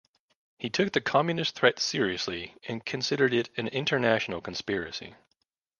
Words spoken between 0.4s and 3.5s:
He took the communist threat seriously and considered